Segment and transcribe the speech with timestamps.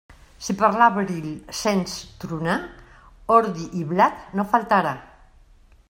[0.45, 1.19] Si per l'abril
[1.59, 1.93] sents
[2.25, 2.57] tronar,
[3.37, 4.97] ordi i blat no faltarà.